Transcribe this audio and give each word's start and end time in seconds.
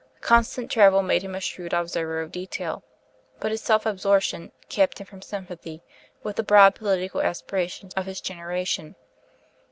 Constant 0.21 0.71
travel 0.71 1.03
made 1.03 1.21
him 1.21 1.35
a 1.35 1.39
shrewd 1.39 1.73
observer 1.73 2.21
of 2.23 2.31
detail, 2.31 2.81
but 3.39 3.51
his 3.51 3.61
self 3.61 3.85
absorption 3.85 4.51
kept 4.67 4.97
him 4.99 5.05
from 5.05 5.21
sympathy 5.21 5.83
with 6.23 6.37
the 6.37 6.43
broad 6.43 6.73
political 6.73 7.21
aspirations 7.21 7.93
of 7.93 8.07
his 8.07 8.19
generation. 8.19 8.95